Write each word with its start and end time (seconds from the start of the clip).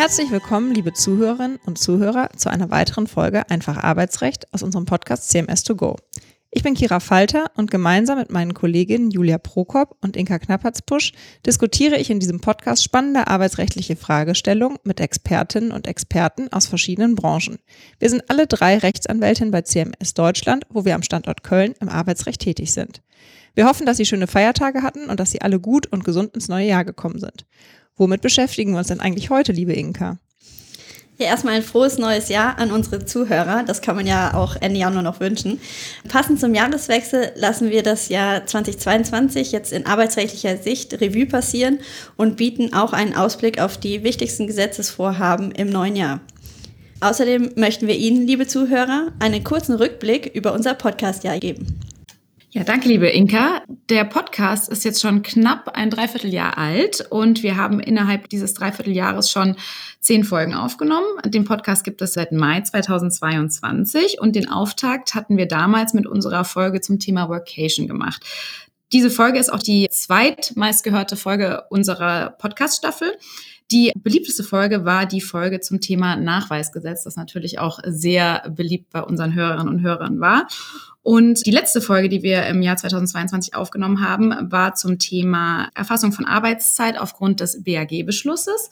Herzlich 0.00 0.30
willkommen, 0.30 0.72
liebe 0.72 0.94
Zuhörerinnen 0.94 1.58
und 1.66 1.76
Zuhörer, 1.76 2.30
zu 2.34 2.48
einer 2.48 2.70
weiteren 2.70 3.06
Folge 3.06 3.50
Einfach 3.50 3.76
Arbeitsrecht 3.76 4.50
aus 4.50 4.62
unserem 4.62 4.86
Podcast 4.86 5.30
CMS2Go. 5.30 5.98
Ich 6.50 6.62
bin 6.62 6.72
Kira 6.72 7.00
Falter 7.00 7.50
und 7.54 7.70
gemeinsam 7.70 8.16
mit 8.16 8.30
meinen 8.30 8.54
Kolleginnen 8.54 9.10
Julia 9.10 9.36
Prokop 9.36 9.98
und 10.00 10.16
Inka 10.16 10.38
Knappertspusch 10.38 11.12
diskutiere 11.44 11.98
ich 11.98 12.08
in 12.08 12.18
diesem 12.18 12.40
Podcast 12.40 12.82
spannende 12.82 13.26
arbeitsrechtliche 13.26 13.94
Fragestellungen 13.94 14.78
mit 14.84 15.00
Expertinnen 15.00 15.70
und 15.70 15.86
Experten 15.86 16.50
aus 16.50 16.66
verschiedenen 16.66 17.14
Branchen. 17.14 17.58
Wir 17.98 18.08
sind 18.08 18.30
alle 18.30 18.46
drei 18.46 18.78
Rechtsanwältinnen 18.78 19.50
bei 19.50 19.60
CMS 19.60 20.14
Deutschland, 20.14 20.64
wo 20.70 20.86
wir 20.86 20.94
am 20.94 21.02
Standort 21.02 21.42
Köln 21.42 21.74
im 21.78 21.90
Arbeitsrecht 21.90 22.40
tätig 22.40 22.72
sind. 22.72 23.02
Wir 23.54 23.66
hoffen, 23.66 23.84
dass 23.84 23.98
Sie 23.98 24.06
schöne 24.06 24.26
Feiertage 24.26 24.82
hatten 24.82 25.10
und 25.10 25.20
dass 25.20 25.30
Sie 25.30 25.42
alle 25.42 25.60
gut 25.60 25.86
und 25.88 26.04
gesund 26.04 26.34
ins 26.34 26.48
neue 26.48 26.68
Jahr 26.68 26.86
gekommen 26.86 27.18
sind. 27.18 27.44
Womit 28.00 28.22
beschäftigen 28.22 28.72
wir 28.72 28.78
uns 28.78 28.88
denn 28.88 29.00
eigentlich 29.00 29.28
heute, 29.28 29.52
liebe 29.52 29.74
Inka? 29.74 30.16
Ja, 31.18 31.26
erstmal 31.26 31.52
ein 31.52 31.62
frohes 31.62 31.98
neues 31.98 32.30
Jahr 32.30 32.58
an 32.58 32.72
unsere 32.72 33.04
Zuhörer. 33.04 33.62
Das 33.62 33.82
kann 33.82 33.94
man 33.94 34.06
ja 34.06 34.32
auch 34.32 34.56
Ende 34.58 34.80
Januar 34.80 35.02
noch 35.02 35.20
wünschen. 35.20 35.60
Passend 36.08 36.40
zum 36.40 36.54
Jahreswechsel 36.54 37.32
lassen 37.34 37.68
wir 37.68 37.82
das 37.82 38.08
Jahr 38.08 38.46
2022 38.46 39.52
jetzt 39.52 39.74
in 39.74 39.84
arbeitsrechtlicher 39.84 40.56
Sicht 40.56 40.98
Revue 41.02 41.26
passieren 41.26 41.78
und 42.16 42.38
bieten 42.38 42.72
auch 42.72 42.94
einen 42.94 43.14
Ausblick 43.14 43.60
auf 43.60 43.76
die 43.76 44.02
wichtigsten 44.02 44.46
Gesetzesvorhaben 44.46 45.52
im 45.52 45.68
neuen 45.68 45.94
Jahr. 45.94 46.20
Außerdem 47.02 47.50
möchten 47.56 47.86
wir 47.86 47.96
Ihnen, 47.96 48.26
liebe 48.26 48.46
Zuhörer, 48.46 49.12
einen 49.18 49.44
kurzen 49.44 49.74
Rückblick 49.74 50.34
über 50.34 50.54
unser 50.54 50.72
Podcastjahr 50.72 51.38
geben. 51.38 51.66
Ja, 52.52 52.64
danke, 52.64 52.88
liebe 52.88 53.06
Inka. 53.06 53.62
Der 53.90 54.02
Podcast 54.02 54.68
ist 54.68 54.84
jetzt 54.84 55.00
schon 55.00 55.22
knapp 55.22 55.68
ein 55.68 55.88
Dreivierteljahr 55.88 56.58
alt 56.58 57.06
und 57.08 57.44
wir 57.44 57.56
haben 57.56 57.78
innerhalb 57.78 58.28
dieses 58.28 58.54
Dreivierteljahres 58.54 59.30
schon 59.30 59.54
zehn 60.00 60.24
Folgen 60.24 60.54
aufgenommen. 60.54 61.06
Den 61.26 61.44
Podcast 61.44 61.84
gibt 61.84 62.02
es 62.02 62.14
seit 62.14 62.32
Mai 62.32 62.60
2022 62.62 64.20
und 64.20 64.34
den 64.34 64.48
Auftakt 64.48 65.14
hatten 65.14 65.36
wir 65.36 65.46
damals 65.46 65.94
mit 65.94 66.08
unserer 66.08 66.44
Folge 66.44 66.80
zum 66.80 66.98
Thema 66.98 67.28
Workation 67.28 67.86
gemacht. 67.86 68.24
Diese 68.92 69.10
Folge 69.10 69.38
ist 69.38 69.52
auch 69.52 69.62
die 69.62 69.86
zweitmeistgehörte 69.88 71.14
Folge 71.14 71.62
unserer 71.70 72.30
Podcast-Staffel. 72.30 73.16
Die 73.72 73.92
beliebteste 73.94 74.42
Folge 74.42 74.84
war 74.84 75.06
die 75.06 75.20
Folge 75.20 75.60
zum 75.60 75.80
Thema 75.80 76.16
Nachweisgesetz, 76.16 77.04
das 77.04 77.16
natürlich 77.16 77.60
auch 77.60 77.78
sehr 77.84 78.50
beliebt 78.50 78.90
bei 78.90 79.02
unseren 79.02 79.34
Hörerinnen 79.34 79.68
und 79.68 79.82
Hörern 79.82 80.18
war. 80.20 80.48
Und 81.02 81.46
die 81.46 81.52
letzte 81.52 81.80
Folge, 81.80 82.08
die 82.08 82.22
wir 82.22 82.46
im 82.46 82.62
Jahr 82.62 82.76
2022 82.76 83.54
aufgenommen 83.54 84.06
haben, 84.06 84.34
war 84.50 84.74
zum 84.74 84.98
Thema 84.98 85.70
Erfassung 85.74 86.12
von 86.12 86.26
Arbeitszeit 86.26 86.98
aufgrund 86.98 87.40
des 87.40 87.62
BAG-Beschlusses. 87.62 88.70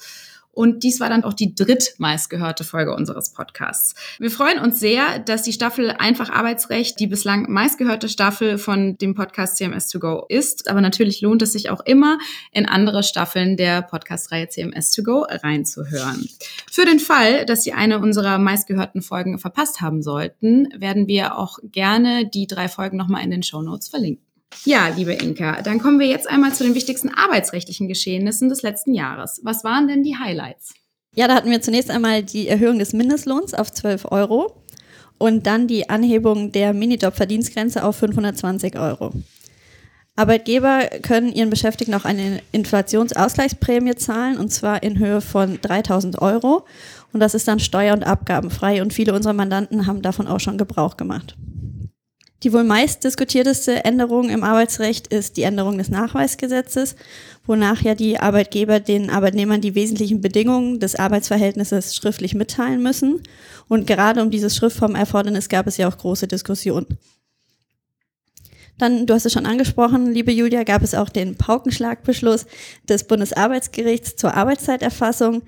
Und 0.58 0.82
dies 0.82 0.98
war 0.98 1.08
dann 1.08 1.22
auch 1.22 1.34
die 1.34 1.54
drittmeistgehörte 1.54 2.64
Folge 2.64 2.92
unseres 2.92 3.30
Podcasts. 3.30 3.94
Wir 4.18 4.28
freuen 4.28 4.58
uns 4.58 4.80
sehr, 4.80 5.20
dass 5.20 5.42
die 5.42 5.52
Staffel 5.52 5.92
Einfach 5.92 6.30
Arbeitsrecht 6.30 6.98
die 6.98 7.06
bislang 7.06 7.48
meistgehörte 7.48 8.08
Staffel 8.08 8.58
von 8.58 8.98
dem 8.98 9.14
Podcast 9.14 9.60
CMS2Go 9.60 10.24
ist. 10.28 10.68
Aber 10.68 10.80
natürlich 10.80 11.20
lohnt 11.20 11.42
es 11.42 11.52
sich 11.52 11.70
auch 11.70 11.78
immer, 11.86 12.18
in 12.50 12.66
andere 12.66 13.04
Staffeln 13.04 13.56
der 13.56 13.82
Podcast-Reihe 13.82 14.46
CMS2Go 14.46 15.44
reinzuhören. 15.44 16.28
Für 16.68 16.84
den 16.84 16.98
Fall, 16.98 17.46
dass 17.46 17.62
Sie 17.62 17.72
eine 17.72 18.00
unserer 18.00 18.38
meistgehörten 18.38 19.00
Folgen 19.00 19.38
verpasst 19.38 19.80
haben 19.80 20.02
sollten, 20.02 20.66
werden 20.76 21.06
wir 21.06 21.38
auch 21.38 21.60
gerne 21.62 22.28
die 22.28 22.48
drei 22.48 22.68
Folgen 22.68 22.96
nochmal 22.96 23.22
in 23.22 23.30
den 23.30 23.44
Show 23.44 23.62
Notes 23.62 23.86
verlinken. 23.86 24.27
Ja, 24.64 24.88
liebe 24.88 25.12
Inka, 25.12 25.62
dann 25.62 25.78
kommen 25.78 25.98
wir 25.98 26.06
jetzt 26.06 26.28
einmal 26.28 26.52
zu 26.52 26.64
den 26.64 26.74
wichtigsten 26.74 27.08
arbeitsrechtlichen 27.08 27.88
Geschehnissen 27.88 28.48
des 28.48 28.62
letzten 28.62 28.92
Jahres. 28.92 29.40
Was 29.42 29.64
waren 29.64 29.88
denn 29.88 30.02
die 30.02 30.16
Highlights? 30.18 30.74
Ja, 31.14 31.26
da 31.26 31.34
hatten 31.34 31.50
wir 31.50 31.60
zunächst 31.60 31.90
einmal 31.90 32.22
die 32.22 32.48
Erhöhung 32.48 32.78
des 32.78 32.92
Mindestlohns 32.92 33.54
auf 33.54 33.72
12 33.72 34.12
Euro 34.12 34.62
und 35.18 35.46
dann 35.46 35.66
die 35.66 35.88
Anhebung 35.88 36.52
der 36.52 36.72
Minijob-Verdienstgrenze 36.72 37.84
auf 37.84 37.96
520 37.96 38.78
Euro. 38.78 39.12
Arbeitgeber 40.16 40.88
können 41.02 41.32
ihren 41.32 41.50
Beschäftigten 41.50 41.94
auch 41.94 42.04
eine 42.04 42.40
Inflationsausgleichsprämie 42.50 43.94
zahlen 43.94 44.36
und 44.36 44.52
zwar 44.52 44.82
in 44.82 44.98
Höhe 44.98 45.20
von 45.20 45.60
3000 45.60 46.20
Euro 46.20 46.64
und 47.12 47.20
das 47.20 47.34
ist 47.34 47.46
dann 47.46 47.60
steuer- 47.60 47.94
und 47.94 48.04
abgabenfrei 48.04 48.82
und 48.82 48.92
viele 48.92 49.14
unserer 49.14 49.32
Mandanten 49.32 49.86
haben 49.86 50.02
davon 50.02 50.26
auch 50.26 50.40
schon 50.40 50.58
Gebrauch 50.58 50.96
gemacht. 50.96 51.36
Die 52.44 52.52
wohl 52.52 52.62
meist 52.62 53.02
diskutierteste 53.02 53.84
Änderung 53.84 54.30
im 54.30 54.44
Arbeitsrecht 54.44 55.08
ist 55.08 55.36
die 55.36 55.42
Änderung 55.42 55.76
des 55.76 55.88
Nachweisgesetzes, 55.88 56.94
wonach 57.44 57.82
ja 57.82 57.96
die 57.96 58.20
Arbeitgeber 58.20 58.78
den 58.78 59.10
Arbeitnehmern 59.10 59.60
die 59.60 59.74
wesentlichen 59.74 60.20
Bedingungen 60.20 60.78
des 60.78 60.94
Arbeitsverhältnisses 60.94 61.96
schriftlich 61.96 62.34
mitteilen 62.34 62.80
müssen. 62.80 63.24
Und 63.66 63.88
gerade 63.88 64.22
um 64.22 64.30
dieses 64.30 64.54
Schriftformerfordernis 64.54 65.48
gab 65.48 65.66
es 65.66 65.78
ja 65.78 65.88
auch 65.88 65.98
große 65.98 66.28
Diskussionen. 66.28 66.86
Dann, 68.78 69.06
du 69.06 69.14
hast 69.14 69.26
es 69.26 69.32
schon 69.32 69.46
angesprochen, 69.46 70.12
liebe 70.12 70.30
Julia, 70.30 70.62
gab 70.62 70.82
es 70.82 70.94
auch 70.94 71.08
den 71.08 71.36
Paukenschlagbeschluss 71.36 72.46
des 72.88 73.02
Bundesarbeitsgerichts 73.02 74.14
zur 74.14 74.34
Arbeitszeiterfassung, 74.34 75.42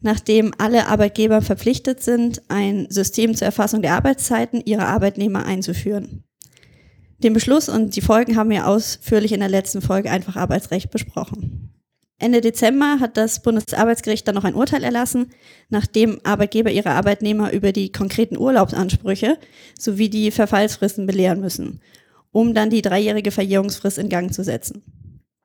nachdem 0.00 0.52
alle 0.58 0.86
Arbeitgeber 0.86 1.42
verpflichtet 1.42 2.04
sind, 2.04 2.42
ein 2.46 2.86
System 2.88 3.34
zur 3.34 3.46
Erfassung 3.46 3.82
der 3.82 3.94
Arbeitszeiten 3.94 4.62
ihrer 4.64 4.86
Arbeitnehmer 4.86 5.44
einzuführen. 5.44 6.22
Den 7.18 7.32
Beschluss 7.32 7.68
und 7.68 7.96
die 7.96 8.02
Folgen 8.02 8.36
haben 8.36 8.50
wir 8.50 8.66
ausführlich 8.66 9.32
in 9.32 9.40
der 9.40 9.48
letzten 9.48 9.80
Folge 9.80 10.10
einfach 10.10 10.36
Arbeitsrecht 10.36 10.90
besprochen. 10.90 11.72
Ende 12.18 12.40
Dezember 12.40 12.98
hat 12.98 13.16
das 13.16 13.42
Bundesarbeitsgericht 13.42 14.26
dann 14.26 14.34
noch 14.34 14.44
ein 14.44 14.54
Urteil 14.54 14.82
erlassen, 14.82 15.30
nachdem 15.68 16.18
Arbeitgeber 16.24 16.70
ihre 16.70 16.90
Arbeitnehmer 16.90 17.52
über 17.52 17.72
die 17.72 17.92
konkreten 17.92 18.38
Urlaubsansprüche 18.38 19.38
sowie 19.78 20.08
die 20.08 20.30
Verfallsfristen 20.30 21.06
belehren 21.06 21.40
müssen, 21.40 21.80
um 22.32 22.54
dann 22.54 22.70
die 22.70 22.80
dreijährige 22.80 23.30
Verjährungsfrist 23.30 23.98
in 23.98 24.08
Gang 24.08 24.32
zu 24.32 24.44
setzen. 24.44 24.82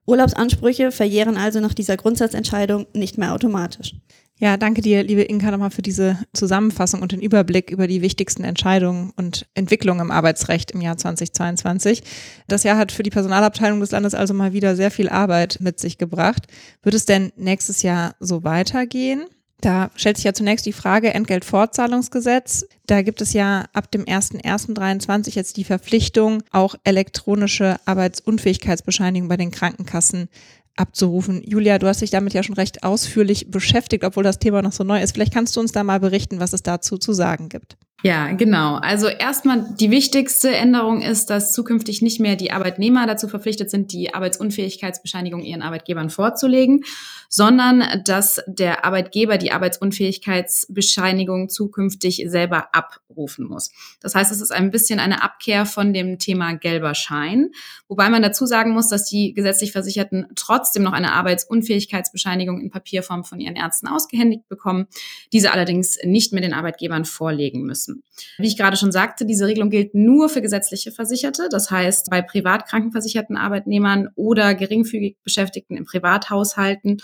Urlaubsansprüche 0.06 0.92
verjähren 0.92 1.38
also 1.38 1.60
nach 1.60 1.74
dieser 1.74 1.98
Grundsatzentscheidung 1.98 2.88
nicht 2.94 3.18
mehr 3.18 3.34
automatisch. 3.34 3.96
Ja, 4.42 4.58
danke 4.58 4.82
dir, 4.82 5.04
liebe 5.04 5.22
Inka, 5.22 5.52
nochmal 5.52 5.70
für 5.70 5.84
diese 5.84 6.18
Zusammenfassung 6.34 7.04
und 7.04 7.12
den 7.12 7.22
Überblick 7.22 7.70
über 7.70 7.86
die 7.86 8.02
wichtigsten 8.02 8.44
Entscheidungen 8.44 9.14
und 9.16 9.46
Entwicklungen 9.54 10.02
im 10.02 10.10
Arbeitsrecht 10.10 10.72
im 10.72 10.82
Jahr 10.82 10.98
2022. 10.98 12.02
Das 12.48 12.64
Jahr 12.64 12.76
hat 12.76 12.92
für 12.92 13.04
die 13.04 13.12
Personalabteilung 13.12 13.80
des 13.82 13.92
Landes 13.92 14.16
also 14.16 14.34
mal 14.34 14.52
wieder 14.52 14.76
sehr 14.76 14.90
viel 14.90 15.10
Arbeit 15.10 15.60
mit 15.62 15.80
sich 15.80 16.00
gebracht. 16.00 16.48
Wird 16.82 16.96
es 16.96 17.06
denn 17.06 17.32
nächstes 17.36 17.84
Jahr 17.84 18.16
so 18.20 18.44
weitergehen? 18.44 19.26
Da 19.62 19.92
stellt 19.96 20.18
sich 20.18 20.26
ja 20.26 20.34
zunächst 20.34 20.66
die 20.66 20.74
Frage 20.74 21.14
Entgeltfortzahlungsgesetz. 21.14 22.66
Da 22.88 23.04
gibt 23.04 23.22
es 23.22 23.34
ja 23.34 23.66
ab 23.74 23.92
dem 23.92 24.06
01.01.23 24.06 25.36
jetzt 25.36 25.56
die 25.58 25.64
Verpflichtung, 25.64 26.42
auch 26.50 26.74
elektronische 26.84 27.80
Arbeitsunfähigkeitsbescheinigung 27.86 29.30
bei 29.30 29.38
den 29.38 29.52
Krankenkassen 29.52 30.30
abzurufen. 30.76 31.42
Julia, 31.44 31.80
du 31.80 31.88
hast 31.88 32.02
dich 32.02 32.10
damit 32.10 32.34
ja 32.34 32.44
schon 32.44 32.56
recht 32.56 32.84
ausführlich 32.84 33.50
beschäftigt, 33.52 34.04
obwohl 34.04 34.24
das 34.24 34.40
Thema 34.40 34.62
noch 34.62 34.72
so 34.72 34.84
neu 34.84 35.02
ist. 35.02 35.14
Vielleicht 35.14 35.34
kannst 35.34 35.56
du 35.56 35.60
uns 35.60 35.72
da 35.72 35.84
mal 35.84 36.00
berichten, 36.00 36.40
was 36.40 36.54
es 36.54 36.64
dazu 36.64 36.98
zu 36.98 37.14
sagen 37.14 37.50
gibt. 37.50 37.78
Ja, 38.04 38.32
genau. 38.32 38.78
Also 38.78 39.08
erstmal 39.08 39.76
die 39.80 39.92
wichtigste 39.92 40.50
Änderung 40.50 41.02
ist, 41.04 41.30
dass 41.30 41.54
zukünftig 41.54 42.02
nicht 42.02 42.20
mehr 42.20 42.36
die 42.36 42.52
Arbeitnehmer 42.52 43.06
dazu 43.06 43.28
verpflichtet 43.28 43.70
sind, 43.70 43.94
die 43.94 44.14
Arbeitsunfähigkeitsbescheinigung 44.14 45.44
ihren 45.44 45.62
Arbeitgebern 45.62 46.10
vorzulegen, 46.10 46.84
sondern 47.30 48.02
dass 48.04 48.42
der 48.48 48.86
Arbeitgeber 48.86 49.38
die 49.38 49.52
Arbeitsunfähigkeitsbescheinigung 49.52 51.50
zukünftig 51.50 52.26
selber 52.26 52.74
abrufen 52.74 53.46
muss. 53.46 53.72
Das 54.00 54.16
heißt, 54.16 54.32
es 54.32 54.42
ist 54.42 54.52
ein 54.52 54.72
bisschen 54.72 55.00
eine 55.00 55.22
Abkehr 55.22 55.68
von 55.68 55.94
dem 55.94 56.18
Thema 56.18 56.54
gelber 56.56 56.96
Schein, 56.96 57.52
wobei 57.88 58.10
man 58.10 58.24
dazu 58.24 58.48
sagen 58.48 58.72
muss, 58.72 58.88
dass 58.88 59.06
die 59.06 59.34
gesetzlich 59.34 59.74
Versicherten 59.74 60.26
trotzdem 60.36 60.82
noch 60.82 60.94
eine 60.94 61.14
Arbeitsunfähigkeitsbescheinigung 61.14 62.60
in 62.60 62.72
Papierform 62.72 63.24
von 63.24 63.40
ihren 63.40 63.56
Ärzten 63.56 63.88
ausgehändigt 63.88 64.48
bekommen, 64.50 64.88
diese 65.32 65.54
allerdings 65.54 66.00
nicht 66.04 66.34
mehr 66.34 66.42
den 66.42 66.56
Arbeitgebern 66.56 67.06
vorlegen 67.06 67.62
müssen 67.62 67.91
müssen. 67.92 68.04
Wie 68.38 68.48
ich 68.48 68.58
gerade 68.58 68.78
schon 68.78 68.92
sagte, 68.92 69.26
diese 69.26 69.48
Regelung 69.48 69.70
gilt 69.70 69.94
nur 69.94 70.30
für 70.30 70.42
gesetzliche 70.42 70.92
Versicherte, 70.92 71.48
das 71.50 71.72
heißt 71.72 72.10
bei 72.10 72.22
privat 72.22 72.68
krankenversicherten 72.68 73.38
Arbeitnehmern 73.38 74.10
oder 74.16 74.56
geringfügig 74.56 75.18
Beschäftigten 75.24 75.76
in 75.78 75.86
Privathaushalten 75.86 77.02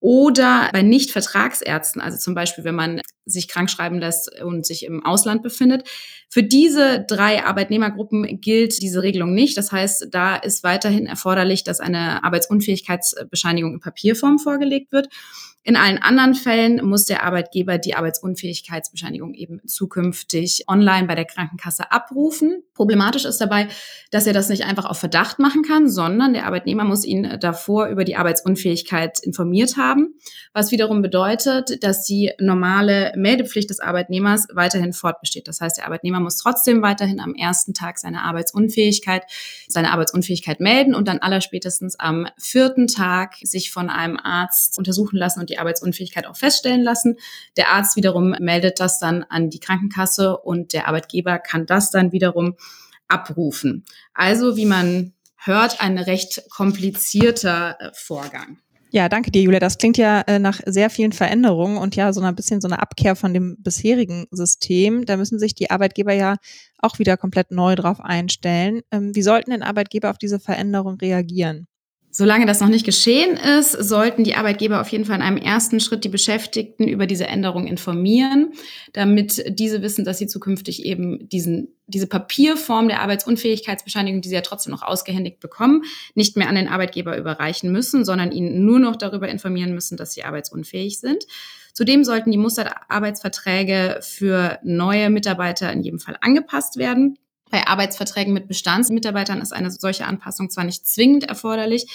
oder 0.00 0.68
bei 0.72 0.82
Nicht-Vertragsärzten, 0.82 2.02
also 2.02 2.18
zum 2.18 2.34
Beispiel, 2.34 2.64
wenn 2.64 2.74
man 2.74 3.00
sich 3.24 3.48
krank 3.48 3.70
schreiben 3.70 3.98
lässt 3.98 4.30
und 4.42 4.66
sich 4.66 4.84
im 4.84 5.04
Ausland 5.04 5.42
befindet. 5.42 5.88
Für 6.28 6.42
diese 6.42 7.04
drei 7.08 7.44
Arbeitnehmergruppen 7.44 8.40
gilt 8.40 8.80
diese 8.82 9.02
Regelung 9.02 9.34
nicht. 9.34 9.56
Das 9.56 9.72
heißt, 9.72 10.08
da 10.10 10.36
ist 10.36 10.62
weiterhin 10.62 11.06
erforderlich, 11.06 11.64
dass 11.64 11.80
eine 11.80 12.22
Arbeitsunfähigkeitsbescheinigung 12.22 13.74
in 13.74 13.80
Papierform 13.80 14.38
vorgelegt 14.38 14.92
wird. 14.92 15.08
In 15.66 15.74
allen 15.74 15.98
anderen 15.98 16.36
Fällen 16.36 16.86
muss 16.86 17.06
der 17.06 17.24
Arbeitgeber 17.24 17.76
die 17.76 17.96
Arbeitsunfähigkeitsbescheinigung 17.96 19.34
eben 19.34 19.60
zukünftig 19.66 20.62
online 20.68 21.08
bei 21.08 21.16
der 21.16 21.24
Krankenkasse 21.24 21.90
abrufen. 21.90 22.62
Problematisch 22.72 23.24
ist 23.24 23.40
dabei, 23.40 23.66
dass 24.12 24.28
er 24.28 24.32
das 24.32 24.48
nicht 24.48 24.64
einfach 24.64 24.84
auf 24.84 24.98
Verdacht 24.98 25.40
machen 25.40 25.62
kann, 25.62 25.90
sondern 25.90 26.34
der 26.34 26.46
Arbeitnehmer 26.46 26.84
muss 26.84 27.04
ihn 27.04 27.40
davor 27.40 27.88
über 27.88 28.04
die 28.04 28.14
Arbeitsunfähigkeit 28.14 29.18
informiert 29.24 29.76
haben 29.76 30.14
was 30.56 30.72
wiederum 30.72 31.02
bedeutet, 31.02 31.82
dass 31.84 32.04
die 32.04 32.32
normale 32.38 33.12
Meldepflicht 33.14 33.68
des 33.68 33.78
Arbeitnehmers 33.78 34.46
weiterhin 34.54 34.94
fortbesteht. 34.94 35.48
Das 35.48 35.60
heißt, 35.60 35.76
der 35.76 35.84
Arbeitnehmer 35.84 36.18
muss 36.18 36.38
trotzdem 36.38 36.80
weiterhin 36.80 37.20
am 37.20 37.34
ersten 37.34 37.74
Tag 37.74 37.98
seiner 37.98 38.24
Arbeitsunfähigkeit, 38.24 39.24
seine 39.68 39.92
Arbeitsunfähigkeit 39.92 40.60
melden 40.60 40.94
und 40.94 41.08
dann 41.08 41.18
allerspätestens 41.18 42.00
am 42.00 42.26
vierten 42.38 42.86
Tag 42.86 43.34
sich 43.42 43.70
von 43.70 43.90
einem 43.90 44.16
Arzt 44.16 44.78
untersuchen 44.78 45.18
lassen 45.18 45.40
und 45.40 45.50
die 45.50 45.55
Arbeitsunfähigkeit 45.58 46.26
auch 46.26 46.36
feststellen 46.36 46.82
lassen. 46.82 47.16
Der 47.56 47.68
Arzt 47.70 47.96
wiederum 47.96 48.34
meldet 48.40 48.80
das 48.80 48.98
dann 48.98 49.24
an 49.24 49.50
die 49.50 49.60
Krankenkasse 49.60 50.36
und 50.36 50.72
der 50.72 50.88
Arbeitgeber 50.88 51.38
kann 51.38 51.66
das 51.66 51.90
dann 51.90 52.12
wiederum 52.12 52.56
abrufen. 53.08 53.84
Also, 54.14 54.56
wie 54.56 54.66
man 54.66 55.12
hört, 55.36 55.80
ein 55.80 55.98
recht 55.98 56.42
komplizierter 56.50 57.76
äh, 57.80 57.90
Vorgang. 57.94 58.58
Ja, 58.90 59.08
danke 59.08 59.30
dir, 59.30 59.42
Julia. 59.42 59.58
Das 59.58 59.78
klingt 59.78 59.98
ja 59.98 60.22
äh, 60.22 60.38
nach 60.38 60.60
sehr 60.64 60.90
vielen 60.90 61.12
Veränderungen 61.12 61.76
und 61.76 61.96
ja, 61.96 62.12
so 62.12 62.20
ein 62.20 62.34
bisschen 62.34 62.60
so 62.60 62.68
eine 62.68 62.80
Abkehr 62.80 63.16
von 63.16 63.34
dem 63.34 63.56
bisherigen 63.58 64.26
System. 64.30 65.04
Da 65.04 65.16
müssen 65.16 65.38
sich 65.38 65.54
die 65.54 65.70
Arbeitgeber 65.70 66.12
ja 66.12 66.36
auch 66.78 66.98
wieder 66.98 67.16
komplett 67.16 67.50
neu 67.50 67.74
drauf 67.74 68.00
einstellen. 68.00 68.82
Ähm, 68.90 69.14
wie 69.14 69.22
sollten 69.22 69.50
denn 69.50 69.62
Arbeitgeber 69.62 70.10
auf 70.10 70.18
diese 70.18 70.40
Veränderung 70.40 70.96
reagieren? 70.96 71.66
Solange 72.18 72.46
das 72.46 72.60
noch 72.60 72.68
nicht 72.68 72.86
geschehen 72.86 73.36
ist, 73.36 73.72
sollten 73.72 74.24
die 74.24 74.36
Arbeitgeber 74.36 74.80
auf 74.80 74.88
jeden 74.88 75.04
Fall 75.04 75.16
in 75.16 75.22
einem 75.22 75.36
ersten 75.36 75.80
Schritt 75.80 76.02
die 76.02 76.08
Beschäftigten 76.08 76.88
über 76.88 77.06
diese 77.06 77.26
Änderung 77.26 77.66
informieren, 77.66 78.54
damit 78.94 79.44
diese 79.58 79.82
wissen, 79.82 80.02
dass 80.06 80.16
sie 80.16 80.26
zukünftig 80.26 80.86
eben 80.86 81.28
diesen, 81.28 81.74
diese 81.86 82.06
Papierform 82.06 82.88
der 82.88 83.02
Arbeitsunfähigkeitsbescheinigung, 83.02 84.22
die 84.22 84.30
sie 84.30 84.34
ja 84.34 84.40
trotzdem 84.40 84.70
noch 84.70 84.80
ausgehändigt 84.80 85.40
bekommen, 85.40 85.82
nicht 86.14 86.38
mehr 86.38 86.48
an 86.48 86.54
den 86.54 86.68
Arbeitgeber 86.68 87.18
überreichen 87.18 87.70
müssen, 87.70 88.06
sondern 88.06 88.32
ihnen 88.32 88.64
nur 88.64 88.78
noch 88.78 88.96
darüber 88.96 89.28
informieren 89.28 89.74
müssen, 89.74 89.98
dass 89.98 90.14
sie 90.14 90.24
arbeitsunfähig 90.24 90.98
sind. 90.98 91.26
Zudem 91.74 92.02
sollten 92.02 92.30
die 92.30 92.38
Musterarbeitsverträge 92.38 93.98
für 94.00 94.58
neue 94.64 95.10
Mitarbeiter 95.10 95.70
in 95.70 95.82
jedem 95.82 95.98
Fall 95.98 96.16
angepasst 96.22 96.78
werden. 96.78 97.18
Bei 97.56 97.66
Arbeitsverträgen 97.66 98.34
mit 98.34 98.48
Bestandsmitarbeitern 98.48 99.40
ist 99.40 99.54
eine 99.54 99.70
solche 99.70 100.04
Anpassung 100.04 100.50
zwar 100.50 100.64
nicht 100.64 100.86
zwingend 100.86 101.24
erforderlich, 101.24 101.86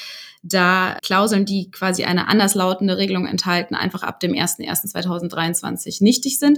da 0.41 0.97
Klauseln, 1.03 1.45
die 1.45 1.69
quasi 1.69 2.03
eine 2.03 2.27
anderslautende 2.27 2.97
Regelung 2.97 3.27
enthalten, 3.27 3.75
einfach 3.75 4.01
ab 4.01 4.19
dem 4.19 4.31
01.01.2023 4.31 6.01
nichtig 6.03 6.39
sind. 6.39 6.57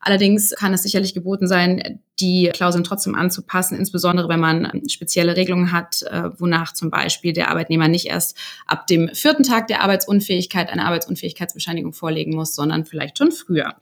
Allerdings 0.00 0.50
kann 0.50 0.74
es 0.74 0.82
sicherlich 0.82 1.14
geboten 1.14 1.48
sein, 1.48 2.02
die 2.20 2.50
Klauseln 2.52 2.84
trotzdem 2.84 3.14
anzupassen, 3.14 3.78
insbesondere 3.78 4.28
wenn 4.28 4.40
man 4.40 4.82
spezielle 4.86 5.34
Regelungen 5.34 5.72
hat, 5.72 6.02
äh, 6.02 6.28
wonach 6.38 6.74
zum 6.74 6.90
Beispiel 6.90 7.32
der 7.32 7.48
Arbeitnehmer 7.48 7.88
nicht 7.88 8.08
erst 8.08 8.36
ab 8.66 8.86
dem 8.86 9.08
vierten 9.14 9.44
Tag 9.44 9.68
der 9.68 9.80
Arbeitsunfähigkeit 9.80 10.68
eine 10.68 10.84
Arbeitsunfähigkeitsbescheinigung 10.84 11.94
vorlegen 11.94 12.34
muss, 12.34 12.54
sondern 12.54 12.84
vielleicht 12.84 13.16
schon 13.16 13.32
früher. 13.32 13.76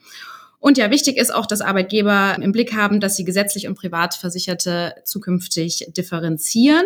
Und 0.60 0.76
ja, 0.76 0.90
wichtig 0.90 1.16
ist 1.16 1.34
auch, 1.34 1.46
dass 1.46 1.62
Arbeitgeber 1.62 2.36
im 2.40 2.52
Blick 2.52 2.76
haben, 2.76 3.00
dass 3.00 3.16
sie 3.16 3.24
gesetzlich 3.24 3.66
und 3.66 3.76
Privatversicherte 3.76 4.94
zukünftig 5.04 5.86
differenzieren. 5.96 6.84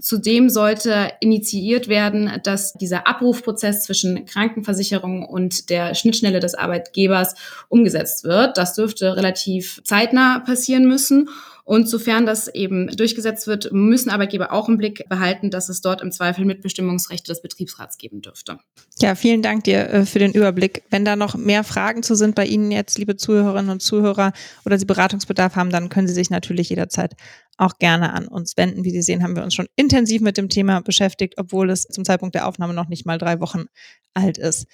Zudem 0.00 0.48
sollte 0.48 1.12
initiiert 1.20 1.88
werden, 1.88 2.40
dass 2.42 2.72
dieser 2.72 3.06
Abrufprozess 3.06 3.82
zwischen 3.82 4.24
Krankenversicherung 4.24 5.26
und 5.26 5.68
der 5.68 5.94
Schnittstelle 5.94 6.40
des 6.40 6.54
Arbeitgebers 6.54 7.34
umgesetzt 7.68 8.24
wird. 8.24 8.56
Das 8.56 8.74
dürfte 8.74 9.14
relativ 9.14 9.82
zeitnah 9.84 10.38
passieren 10.38 10.88
müssen. 10.88 11.28
Und 11.70 11.88
sofern 11.88 12.26
das 12.26 12.48
eben 12.48 12.88
durchgesetzt 12.88 13.46
wird, 13.46 13.70
müssen 13.70 14.10
Arbeitgeber 14.10 14.50
auch 14.50 14.68
im 14.68 14.76
Blick 14.76 15.08
behalten, 15.08 15.52
dass 15.52 15.68
es 15.68 15.80
dort 15.80 16.02
im 16.02 16.10
Zweifel 16.10 16.44
Mitbestimmungsrechte 16.44 17.30
des 17.30 17.42
Betriebsrats 17.42 17.96
geben 17.96 18.22
dürfte. 18.22 18.58
Ja, 18.98 19.14
vielen 19.14 19.40
Dank 19.40 19.62
dir 19.62 19.88
äh, 19.88 20.04
für 20.04 20.18
den 20.18 20.32
Überblick. 20.32 20.82
Wenn 20.90 21.04
da 21.04 21.14
noch 21.14 21.36
mehr 21.36 21.62
Fragen 21.62 22.02
zu 22.02 22.16
sind 22.16 22.34
bei 22.34 22.44
Ihnen 22.44 22.72
jetzt, 22.72 22.98
liebe 22.98 23.14
Zuhörerinnen 23.14 23.70
und 23.70 23.82
Zuhörer, 23.82 24.32
oder 24.66 24.80
Sie 24.80 24.84
Beratungsbedarf 24.84 25.54
haben, 25.54 25.70
dann 25.70 25.90
können 25.90 26.08
Sie 26.08 26.14
sich 26.14 26.28
natürlich 26.28 26.70
jederzeit 26.70 27.14
auch 27.56 27.78
gerne 27.78 28.14
an 28.14 28.26
uns 28.26 28.56
wenden. 28.56 28.82
Wie 28.82 28.90
Sie 28.90 29.02
sehen, 29.02 29.22
haben 29.22 29.36
wir 29.36 29.44
uns 29.44 29.54
schon 29.54 29.68
intensiv 29.76 30.22
mit 30.22 30.38
dem 30.38 30.48
Thema 30.48 30.80
beschäftigt, 30.80 31.34
obwohl 31.36 31.70
es 31.70 31.82
zum 31.84 32.04
Zeitpunkt 32.04 32.34
der 32.34 32.48
Aufnahme 32.48 32.74
noch 32.74 32.88
nicht 32.88 33.06
mal 33.06 33.16
drei 33.16 33.38
Wochen 33.38 33.66
alt 34.12 34.38
ist. 34.38 34.66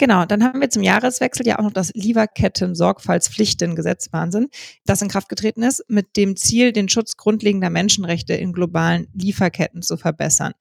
Genau, 0.00 0.24
dann 0.24 0.42
haben 0.42 0.60
wir 0.62 0.70
zum 0.70 0.82
Jahreswechsel 0.82 1.46
ja 1.46 1.58
auch 1.58 1.64
noch 1.64 1.74
das 1.74 1.92
Lieferketten-Sorgfaltspflichtengesetz 1.92 4.08
Wahnsinn, 4.12 4.48
das 4.86 5.02
in 5.02 5.08
Kraft 5.08 5.28
getreten 5.28 5.62
ist, 5.62 5.84
mit 5.88 6.16
dem 6.16 6.38
Ziel, 6.38 6.72
den 6.72 6.88
Schutz 6.88 7.18
grundlegender 7.18 7.68
Menschenrechte 7.68 8.32
in 8.32 8.54
globalen 8.54 9.08
Lieferketten 9.12 9.82
zu 9.82 9.98
verbessern. 9.98 10.54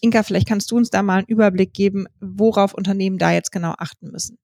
Inka, 0.00 0.22
vielleicht 0.22 0.48
kannst 0.48 0.70
du 0.70 0.78
uns 0.78 0.88
da 0.88 1.02
mal 1.02 1.18
einen 1.18 1.26
Überblick 1.26 1.74
geben, 1.74 2.06
worauf 2.20 2.72
Unternehmen 2.72 3.18
da 3.18 3.32
jetzt 3.32 3.52
genau 3.52 3.74
achten 3.76 4.12
müssen. 4.12 4.38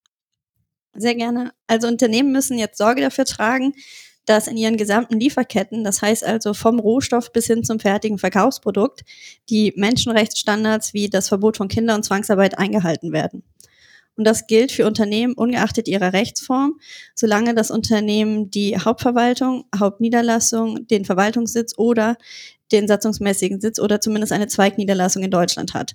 Sehr 0.94 1.14
gerne. 1.14 1.52
Also 1.66 1.88
Unternehmen 1.88 2.30
müssen 2.30 2.58
jetzt 2.58 2.76
Sorge 2.76 3.00
dafür 3.00 3.24
tragen, 3.24 3.72
dass 4.26 4.48
in 4.48 4.58
ihren 4.58 4.76
gesamten 4.76 5.18
Lieferketten, 5.18 5.82
das 5.82 6.02
heißt 6.02 6.24
also 6.24 6.52
vom 6.52 6.78
Rohstoff 6.78 7.32
bis 7.32 7.46
hin 7.46 7.64
zum 7.64 7.80
fertigen 7.80 8.18
Verkaufsprodukt, 8.18 9.00
die 9.48 9.72
Menschenrechtsstandards 9.76 10.92
wie 10.92 11.08
das 11.08 11.28
Verbot 11.28 11.56
von 11.56 11.68
Kinder- 11.68 11.94
und 11.94 12.04
Zwangsarbeit 12.04 12.58
eingehalten 12.58 13.12
werden. 13.12 13.44
Und 14.16 14.24
das 14.24 14.46
gilt 14.46 14.72
für 14.72 14.86
Unternehmen 14.86 15.34
ungeachtet 15.34 15.88
ihrer 15.88 16.12
Rechtsform, 16.12 16.78
solange 17.14 17.54
das 17.54 17.70
Unternehmen 17.70 18.50
die 18.50 18.76
Hauptverwaltung, 18.78 19.64
Hauptniederlassung, 19.74 20.86
den 20.86 21.04
Verwaltungssitz 21.04 21.78
oder 21.78 22.16
den 22.72 22.88
satzungsmäßigen 22.88 23.60
Sitz 23.60 23.78
oder 23.78 24.00
zumindest 24.00 24.32
eine 24.32 24.48
Zweigniederlassung 24.48 25.22
in 25.22 25.30
Deutschland 25.30 25.74
hat. 25.74 25.94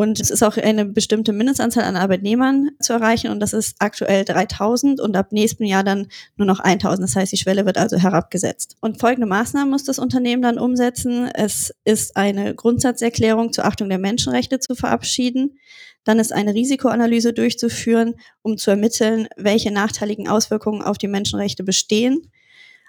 Und 0.00 0.18
es 0.18 0.30
ist 0.30 0.42
auch 0.42 0.56
eine 0.56 0.86
bestimmte 0.86 1.32
Mindestanzahl 1.32 1.84
an 1.84 1.96
Arbeitnehmern 1.96 2.70
zu 2.80 2.94
erreichen 2.94 3.30
und 3.30 3.38
das 3.38 3.52
ist 3.52 3.76
aktuell 3.80 4.24
3000 4.24 4.98
und 4.98 5.14
ab 5.14 5.30
nächstem 5.30 5.66
Jahr 5.66 5.84
dann 5.84 6.06
nur 6.36 6.46
noch 6.46 6.60
1000. 6.60 7.06
Das 7.06 7.16
heißt, 7.16 7.32
die 7.32 7.36
Schwelle 7.36 7.66
wird 7.66 7.76
also 7.76 7.98
herabgesetzt. 7.98 8.76
Und 8.80 8.98
folgende 8.98 9.26
Maßnahmen 9.26 9.68
muss 9.68 9.84
das 9.84 9.98
Unternehmen 9.98 10.40
dann 10.40 10.58
umsetzen. 10.58 11.28
Es 11.34 11.74
ist 11.84 12.16
eine 12.16 12.54
Grundsatzerklärung 12.54 13.52
zur 13.52 13.66
Achtung 13.66 13.90
der 13.90 13.98
Menschenrechte 13.98 14.58
zu 14.58 14.74
verabschieden. 14.74 15.58
Dann 16.04 16.18
ist 16.18 16.32
eine 16.32 16.54
Risikoanalyse 16.54 17.32
durchzuführen, 17.32 18.14
um 18.42 18.56
zu 18.56 18.70
ermitteln, 18.70 19.28
welche 19.36 19.70
nachteiligen 19.70 20.28
Auswirkungen 20.28 20.82
auf 20.82 20.98
die 20.98 21.08
Menschenrechte 21.08 21.62
bestehen. 21.62 22.30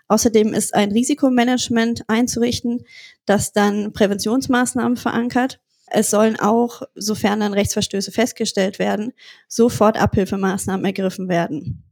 Außerdem 0.08 0.54
ist 0.54 0.74
ein 0.74 0.92
Risikomanagement 0.92 2.04
einzurichten, 2.08 2.86
das 3.26 3.54
dann 3.54 3.94
Präventionsmaßnahmen 3.94 4.98
verankert. 4.98 5.60
Es 5.88 6.10
sollen 6.10 6.40
auch, 6.40 6.84
sofern 6.96 7.42
dann 7.42 7.54
Rechtsverstöße 7.54 8.12
festgestellt 8.12 8.80
werden, 8.80 9.14
sofort 9.48 9.98
Abhilfemaßnahmen 9.98 10.86
ergriffen 10.86 11.28
werden. 11.28 11.84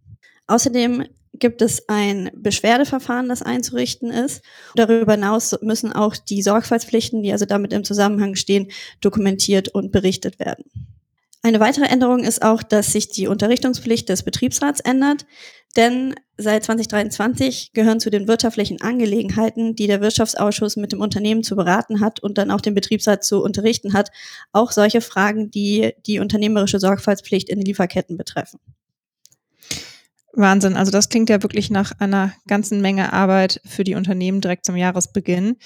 Außerdem 0.48 1.06
gibt 1.34 1.62
es 1.62 1.88
ein 1.88 2.32
Beschwerdeverfahren, 2.34 3.30
das 3.30 3.42
einzurichten 3.42 4.10
ist. 4.10 4.42
Darüber 4.76 5.14
hinaus 5.14 5.58
müssen 5.62 5.94
auch 5.94 6.16
die 6.16 6.42
Sorgfaltspflichten, 6.42 7.24
die 7.24 7.32
also 7.32 7.46
damit 7.46 7.72
im 7.74 7.84
Zusammenhang 7.84 8.36
stehen, 8.36 8.72
dokumentiert 9.02 9.70
und 9.70 9.92
berichtet 9.92 10.40
werden. 10.40 10.66
Eine 11.42 11.62
weitere 11.62 11.86
Änderung 11.86 12.26
ist 12.26 12.42
auch, 12.42 12.64
dass 12.64 12.92
sich 12.92 13.10
die 13.10 13.28
Unterrichtungspflicht 13.28 14.10
des 14.10 14.24
Betriebsrats 14.24 14.82
ändert, 14.82 15.26
denn 15.78 16.16
seit 16.36 16.66
2023 16.66 17.72
gehören 17.74 18.02
zu 18.02 18.10
den 18.10 18.28
wirtschaftlichen 18.28 18.82
Angelegenheiten, 18.82 19.74
die 19.74 19.88
der 19.88 20.02
Wirtschaftsausschuss 20.02 20.76
mit 20.76 20.92
dem 20.92 21.00
Unternehmen 21.00 21.44
zu 21.44 21.56
beraten 21.56 22.02
hat 22.02 22.20
und 22.20 22.38
dann 22.38 22.52
auch 22.52 22.60
den 22.60 22.74
Betriebsrat 22.74 23.24
zu 23.24 23.42
unterrichten 23.42 23.94
hat, 23.94 24.10
auch 24.52 24.72
solche 24.72 25.00
Fragen, 25.00 25.50
die 25.50 25.94
die 26.06 26.20
unternehmerische 26.20 26.80
Sorgfaltspflicht 26.80 27.50
in 27.50 27.60
den 27.60 27.66
Lieferketten 27.66 28.18
betreffen. 28.18 28.60
Wahnsinn. 30.40 30.76
Also 30.76 30.92
das 30.92 31.10
klingt 31.10 31.30
ja 31.30 31.44
wirklich 31.44 31.70
nach 31.70 31.92
einer 32.00 32.34
ganzen 32.48 32.82
Menge 32.82 33.14
Arbeit 33.14 33.62
für 33.66 33.84
die 33.84 33.96
Unternehmen 33.96 34.42
direkt 34.42 34.66
zum 34.66 34.76
Jahresbeginn. 34.76 35.58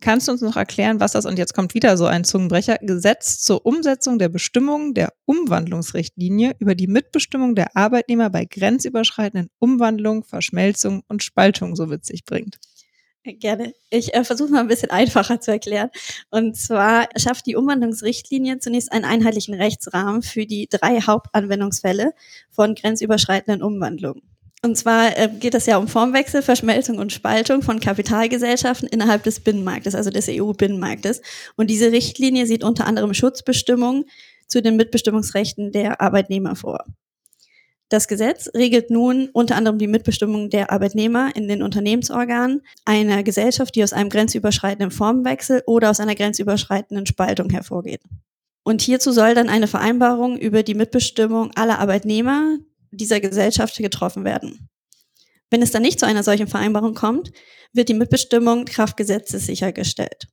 Kannst 0.00 0.28
du 0.28 0.32
uns 0.32 0.40
noch 0.40 0.56
erklären, 0.56 0.98
was 0.98 1.12
das, 1.12 1.26
und 1.26 1.38
jetzt 1.38 1.52
kommt 1.52 1.74
wieder 1.74 1.98
so 1.98 2.06
ein 2.06 2.24
Zungenbrecher, 2.24 2.78
Gesetz 2.80 3.42
zur 3.42 3.66
Umsetzung 3.66 4.18
der 4.18 4.30
Bestimmungen 4.30 4.94
der 4.94 5.12
Umwandlungsrichtlinie 5.26 6.56
über 6.58 6.74
die 6.74 6.86
Mitbestimmung 6.86 7.54
der 7.54 7.76
Arbeitnehmer 7.76 8.30
bei 8.30 8.46
grenzüberschreitenden 8.46 9.50
Umwandlung, 9.58 10.24
Verschmelzung 10.24 11.02
und 11.08 11.22
Spaltung 11.22 11.76
so 11.76 11.90
witzig 11.90 12.24
bringt? 12.24 12.58
Gerne. 13.22 13.74
Ich 13.90 14.14
äh, 14.14 14.24
versuche 14.24 14.50
mal 14.50 14.60
ein 14.60 14.68
bisschen 14.68 14.90
einfacher 14.90 15.40
zu 15.40 15.50
erklären. 15.50 15.90
Und 16.30 16.56
zwar 16.56 17.08
schafft 17.16 17.44
die 17.46 17.54
Umwandlungsrichtlinie 17.54 18.60
zunächst 18.60 18.90
einen 18.92 19.04
einheitlichen 19.04 19.54
Rechtsrahmen 19.54 20.22
für 20.22 20.46
die 20.46 20.68
drei 20.70 21.00
Hauptanwendungsfälle 21.02 22.12
von 22.50 22.74
grenzüberschreitenden 22.74 23.62
Umwandlungen. 23.62 24.22
Und 24.62 24.76
zwar 24.76 25.16
äh, 25.18 25.28
geht 25.28 25.54
es 25.54 25.66
ja 25.66 25.76
um 25.76 25.88
Formwechsel, 25.88 26.42
Verschmelzung 26.42 26.98
und 26.98 27.12
Spaltung 27.12 27.62
von 27.62 27.80
Kapitalgesellschaften 27.80 28.88
innerhalb 28.88 29.22
des 29.22 29.40
Binnenmarktes, 29.40 29.94
also 29.94 30.10
des 30.10 30.28
EU-Binnenmarktes. 30.28 31.20
Und 31.56 31.68
diese 31.68 31.92
Richtlinie 31.92 32.46
sieht 32.46 32.64
unter 32.64 32.86
anderem 32.86 33.12
Schutzbestimmungen 33.12 34.04
zu 34.46 34.62
den 34.62 34.76
Mitbestimmungsrechten 34.76 35.72
der 35.72 36.00
Arbeitnehmer 36.00 36.56
vor. 36.56 36.84
Das 37.90 38.06
Gesetz 38.06 38.48
regelt 38.54 38.88
nun 38.90 39.30
unter 39.32 39.56
anderem 39.56 39.78
die 39.78 39.88
Mitbestimmung 39.88 40.48
der 40.48 40.70
Arbeitnehmer 40.70 41.34
in 41.34 41.48
den 41.48 41.60
Unternehmensorganen 41.60 42.62
einer 42.84 43.24
Gesellschaft, 43.24 43.74
die 43.74 43.82
aus 43.82 43.92
einem 43.92 44.10
grenzüberschreitenden 44.10 44.92
Formwechsel 44.92 45.64
oder 45.66 45.90
aus 45.90 45.98
einer 45.98 46.14
grenzüberschreitenden 46.14 47.06
Spaltung 47.06 47.50
hervorgeht. 47.50 48.00
Und 48.62 48.80
hierzu 48.80 49.10
soll 49.10 49.34
dann 49.34 49.48
eine 49.48 49.66
Vereinbarung 49.66 50.38
über 50.38 50.62
die 50.62 50.74
Mitbestimmung 50.74 51.50
aller 51.56 51.80
Arbeitnehmer 51.80 52.58
dieser 52.92 53.18
Gesellschaft 53.18 53.76
getroffen 53.78 54.24
werden. 54.24 54.68
Wenn 55.50 55.60
es 55.60 55.72
dann 55.72 55.82
nicht 55.82 55.98
zu 55.98 56.06
einer 56.06 56.22
solchen 56.22 56.46
Vereinbarung 56.46 56.94
kommt, 56.94 57.32
wird 57.72 57.88
die 57.88 57.94
Mitbestimmung 57.94 58.66
Kraft 58.66 58.96
Gesetzes 58.96 59.46
sichergestellt. 59.46 60.28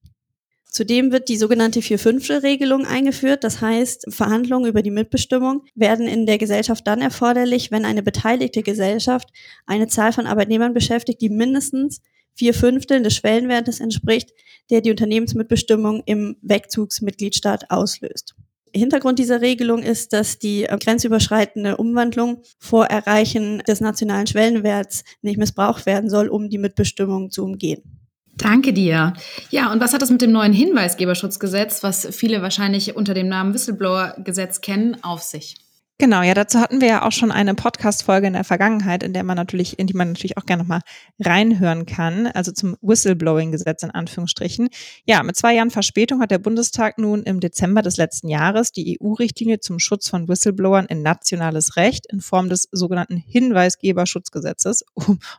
Zudem 0.70 1.12
wird 1.12 1.30
die 1.30 1.38
sogenannte 1.38 1.82
Vier-Fünftel-Regelung 1.82 2.86
eingeführt. 2.86 3.44
Das 3.44 3.62
heißt, 3.62 4.06
Verhandlungen 4.10 4.70
über 4.70 4.82
die 4.82 4.92
Mitbestimmung 4.92 5.64
werden 5.76 6.08
in 6.08 6.26
der 6.26 6.38
Gesellschaft 6.38 6.86
dann 6.86 7.02
erforderlich, 7.02 7.72
wenn 7.72 7.86
eine 7.86 8.04
beteiligte 8.04 8.64
Gesellschaft 8.64 9.30
eine 9.66 9.88
Zahl 9.88 10.12
von 10.12 10.28
Arbeitnehmern 10.28 10.74
beschäftigt, 10.74 11.22
die 11.22 11.30
mindestens 11.30 12.02
vier 12.36 12.54
Fünftel 12.54 13.02
des 13.02 13.16
Schwellenwertes 13.16 13.80
entspricht, 13.80 14.32
der 14.70 14.82
die 14.82 14.92
Unternehmensmitbestimmung 14.92 16.04
im 16.06 16.38
Wegzugsmitgliedstaat 16.42 17.72
auslöst. 17.72 18.36
Hintergrund 18.76 19.18
dieser 19.18 19.42
Regelung 19.42 19.82
ist, 19.82 20.14
dass 20.14 20.40
die 20.40 20.66
äh, 20.66 20.78
grenzüberschreitende 20.78 21.78
Umwandlung 21.78 22.44
vor 22.60 22.86
Erreichen 22.86 23.60
des 23.68 23.82
nationalen 23.82 24.28
Schwellenwerts 24.28 25.04
nicht 25.22 25.38
missbraucht 25.38 25.86
werden 25.86 26.10
soll, 26.10 26.28
um 26.28 26.50
die 26.50 26.58
Mitbestimmung 26.58 27.32
zu 27.32 27.44
umgehen. 27.44 28.07
Danke 28.38 28.72
dir. 28.72 29.14
Ja, 29.50 29.72
und 29.72 29.82
was 29.82 29.94
hat 29.94 30.02
das 30.02 30.12
mit 30.12 30.22
dem 30.22 30.32
neuen 30.32 30.54
Hinweisgeberschutzgesetz, 30.54 31.82
was 31.84 32.08
viele 32.16 32.42
wahrscheinlich 32.42 32.96
unter 32.96 33.14
dem 33.14 33.28
Namen 33.28 33.54
Whistleblower-Gesetz 33.54 34.62
kennen, 34.62 35.04
auf 35.04 35.22
sich? 35.24 35.56
Genau, 36.00 36.22
ja, 36.22 36.36
dazu 36.36 36.60
hatten 36.60 36.80
wir 36.80 36.88
ja 36.88 37.08
auch 37.08 37.12
schon 37.12 37.32
eine 37.32 37.56
Podcast-Folge 37.56 38.28
in 38.28 38.34
der 38.34 38.44
Vergangenheit, 38.44 39.02
in 39.02 39.14
der 39.14 39.24
man 39.24 39.36
natürlich, 39.36 39.80
in 39.80 39.88
die 39.88 39.96
man 39.96 40.10
natürlich 40.10 40.38
auch 40.38 40.46
gerne 40.46 40.62
nochmal 40.62 40.82
reinhören 41.20 41.88
kann, 41.88 42.28
also 42.28 42.52
zum 42.52 42.78
Whistleblowing-Gesetz 42.82 43.82
in 43.82 43.90
Anführungsstrichen. 43.90 44.70
Ja, 45.06 45.24
mit 45.24 45.36
zwei 45.36 45.56
Jahren 45.56 45.72
Verspätung 45.72 46.22
hat 46.22 46.30
der 46.30 46.38
Bundestag 46.38 47.00
nun 47.00 47.24
im 47.24 47.40
Dezember 47.40 47.82
des 47.82 47.98
letzten 47.98 48.30
Jahres 48.30 48.72
die 48.72 49.00
EU-Richtlinie 49.02 49.60
zum 49.60 49.80
Schutz 49.80 50.08
von 50.08 50.28
Whistleblowern 50.28 50.86
in 50.86 51.02
nationales 51.02 51.78
Recht 51.78 52.06
in 52.12 52.22
Form 52.22 52.48
des 52.48 52.70
sogenannten 52.72 53.18
Hinweisgeberschutzgesetzes, 53.18 54.86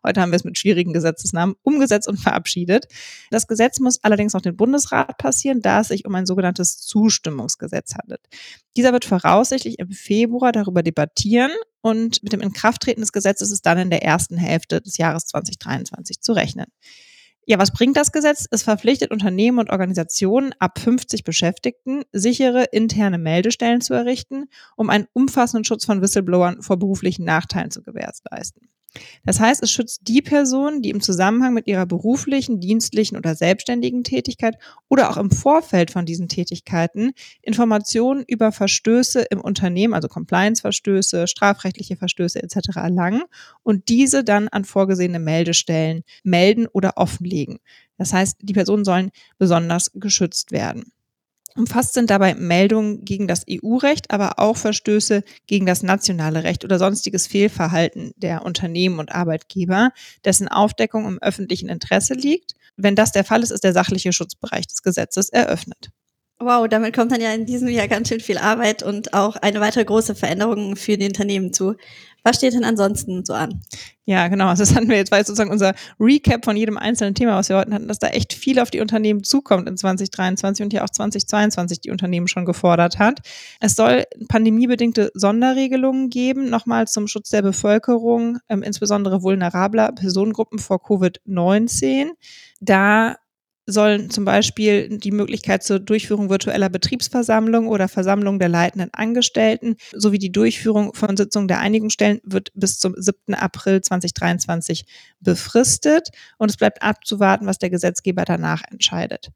heute 0.04 0.20
haben 0.20 0.32
wir 0.32 0.36
es 0.36 0.44
mit 0.44 0.58
schwierigen 0.58 0.92
Gesetzesnamen, 0.92 1.54
umgesetzt 1.62 2.08
und 2.08 2.18
verabschiedet. 2.18 2.88
Das 3.30 3.46
Gesetz 3.46 3.78
muss 3.78 4.02
allerdings 4.02 4.32
noch 4.32 4.42
den 4.42 4.56
Bundesrat 4.56 5.18
passieren, 5.18 5.62
da 5.62 5.82
es 5.82 5.88
sich 5.88 6.04
um 6.04 6.16
ein 6.16 6.26
sogenanntes 6.26 6.78
Zustimmungsgesetz 6.78 7.94
handelt. 7.94 8.22
Dieser 8.76 8.92
wird 8.92 9.04
voraussichtlich 9.04 9.78
im 9.78 9.90
Februar 9.90 10.47
darüber 10.52 10.82
debattieren 10.82 11.52
und 11.80 12.22
mit 12.22 12.32
dem 12.32 12.40
Inkrafttreten 12.40 13.00
des 13.00 13.12
Gesetzes 13.12 13.50
ist 13.50 13.64
dann 13.66 13.78
in 13.78 13.90
der 13.90 14.02
ersten 14.02 14.36
Hälfte 14.36 14.80
des 14.80 14.96
Jahres 14.96 15.26
2023 15.26 16.20
zu 16.20 16.32
rechnen. 16.32 16.66
Ja, 17.50 17.58
was 17.58 17.72
bringt 17.72 17.96
das 17.96 18.12
Gesetz? 18.12 18.46
Es 18.50 18.62
verpflichtet 18.62 19.10
Unternehmen 19.10 19.58
und 19.58 19.70
Organisationen 19.70 20.52
ab 20.58 20.78
50 20.78 21.24
Beschäftigten, 21.24 22.02
sichere 22.12 22.64
interne 22.72 23.16
Meldestellen 23.16 23.80
zu 23.80 23.94
errichten, 23.94 24.50
um 24.76 24.90
einen 24.90 25.06
umfassenden 25.14 25.64
Schutz 25.64 25.86
von 25.86 26.02
Whistleblowern 26.02 26.60
vor 26.60 26.78
beruflichen 26.78 27.24
Nachteilen 27.24 27.70
zu 27.70 27.82
gewährleisten. 27.82 28.68
Das 29.24 29.40
heißt, 29.40 29.62
es 29.62 29.70
schützt 29.70 30.02
die 30.08 30.22
Personen, 30.22 30.82
die 30.82 30.90
im 30.90 31.00
Zusammenhang 31.00 31.54
mit 31.54 31.66
ihrer 31.66 31.86
beruflichen, 31.86 32.60
dienstlichen 32.60 33.16
oder 33.16 33.34
selbstständigen 33.34 34.04
Tätigkeit 34.04 34.56
oder 34.88 35.10
auch 35.10 35.16
im 35.16 35.30
Vorfeld 35.30 35.90
von 35.90 36.06
diesen 36.06 36.28
Tätigkeiten 36.28 37.12
Informationen 37.42 38.24
über 38.26 38.52
Verstöße 38.52 39.22
im 39.30 39.40
Unternehmen, 39.40 39.94
also 39.94 40.08
Compliance-Verstöße, 40.08 41.26
strafrechtliche 41.26 41.96
Verstöße 41.96 42.42
etc. 42.42 42.76
erlangen 42.76 43.22
und 43.62 43.88
diese 43.88 44.24
dann 44.24 44.48
an 44.48 44.64
vorgesehene 44.64 45.18
Meldestellen 45.18 46.02
melden 46.22 46.66
oder 46.66 46.96
offenlegen. 46.96 47.58
Das 47.96 48.12
heißt, 48.12 48.38
die 48.40 48.52
Personen 48.52 48.84
sollen 48.84 49.10
besonders 49.38 49.90
geschützt 49.94 50.52
werden. 50.52 50.92
Umfasst 51.56 51.94
sind 51.94 52.10
dabei 52.10 52.34
Meldungen 52.34 53.04
gegen 53.04 53.26
das 53.26 53.44
EU-Recht, 53.50 54.10
aber 54.10 54.38
auch 54.38 54.56
Verstöße 54.56 55.24
gegen 55.46 55.66
das 55.66 55.82
nationale 55.82 56.44
Recht 56.44 56.64
oder 56.64 56.78
sonstiges 56.78 57.26
Fehlverhalten 57.26 58.12
der 58.16 58.44
Unternehmen 58.44 58.98
und 58.98 59.12
Arbeitgeber, 59.12 59.90
dessen 60.24 60.48
Aufdeckung 60.48 61.06
im 61.06 61.18
öffentlichen 61.20 61.68
Interesse 61.68 62.14
liegt. 62.14 62.52
Wenn 62.76 62.94
das 62.94 63.12
der 63.12 63.24
Fall 63.24 63.42
ist, 63.42 63.50
ist 63.50 63.64
der 63.64 63.72
sachliche 63.72 64.12
Schutzbereich 64.12 64.66
des 64.66 64.82
Gesetzes 64.82 65.30
eröffnet. 65.30 65.90
Wow, 66.40 66.68
damit 66.68 66.94
kommt 66.94 67.10
dann 67.10 67.20
ja 67.20 67.32
in 67.32 67.46
diesem 67.46 67.66
Jahr 67.66 67.88
ganz 67.88 68.08
schön 68.08 68.20
viel 68.20 68.38
Arbeit 68.38 68.84
und 68.84 69.12
auch 69.12 69.34
eine 69.34 69.60
weitere 69.60 69.84
große 69.84 70.14
Veränderung 70.14 70.76
für 70.76 70.96
die 70.96 71.06
Unternehmen 71.06 71.52
zu. 71.52 71.74
Was 72.28 72.36
steht 72.36 72.52
denn 72.52 72.64
ansonsten 72.64 73.24
so 73.24 73.32
an? 73.32 73.62
Ja, 74.04 74.28
genau. 74.28 74.48
Also 74.48 74.62
das 74.62 74.74
hatten 74.74 74.90
wir 74.90 74.96
jetzt, 74.96 75.10
weil 75.10 75.24
sozusagen 75.24 75.50
unser 75.50 75.72
Recap 75.98 76.44
von 76.44 76.58
jedem 76.58 76.76
einzelnen 76.76 77.14
Thema, 77.14 77.36
was 77.36 77.48
wir 77.48 77.56
heute 77.56 77.72
hatten, 77.72 77.88
dass 77.88 77.98
da 77.98 78.08
echt 78.08 78.34
viel 78.34 78.58
auf 78.60 78.70
die 78.70 78.82
Unternehmen 78.82 79.24
zukommt 79.24 79.66
in 79.66 79.78
2023 79.78 80.62
und 80.62 80.72
ja 80.74 80.84
auch 80.84 80.90
2022 80.90 81.80
die 81.80 81.90
Unternehmen 81.90 82.28
schon 82.28 82.44
gefordert 82.44 82.98
hat. 82.98 83.20
Es 83.60 83.76
soll 83.76 84.04
pandemiebedingte 84.28 85.10
Sonderregelungen 85.14 86.10
geben, 86.10 86.50
nochmal 86.50 86.86
zum 86.86 87.06
Schutz 87.06 87.30
der 87.30 87.40
Bevölkerung, 87.40 88.36
ähm, 88.50 88.62
insbesondere 88.62 89.22
vulnerabler 89.22 89.92
Personengruppen 89.92 90.58
vor 90.58 90.84
Covid-19. 90.84 92.10
Da 92.60 93.16
sollen 93.70 94.08
zum 94.08 94.24
Beispiel 94.24 94.88
die 94.98 95.10
Möglichkeit 95.10 95.62
zur 95.62 95.78
Durchführung 95.78 96.30
virtueller 96.30 96.70
Betriebsversammlungen 96.70 97.68
oder 97.68 97.86
Versammlungen 97.86 98.38
der 98.38 98.48
leitenden 98.48 98.88
Angestellten 98.94 99.76
sowie 99.92 100.18
die 100.18 100.32
Durchführung 100.32 100.94
von 100.94 101.18
Sitzungen 101.18 101.48
der 101.48 101.60
Einigungsstellen 101.60 102.20
wird 102.24 102.50
bis 102.54 102.78
zum 102.78 102.94
7. 102.96 103.34
April 103.34 103.82
2023 103.82 104.86
befristet 105.20 106.08
und 106.38 106.50
es 106.50 106.56
bleibt 106.56 106.82
abzuwarten, 106.82 107.46
was 107.46 107.58
der 107.58 107.68
Gesetzgeber 107.68 108.24
danach 108.24 108.62
entscheidet. 108.70 109.32